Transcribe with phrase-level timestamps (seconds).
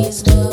[0.00, 0.49] Please do.